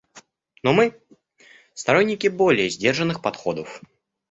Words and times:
Но 0.63 0.73
мы 0.73 0.99
− 1.39 1.45
сторонники 1.75 2.27
более 2.27 2.71
сдержанных 2.71 3.21
подходов. 3.21 3.83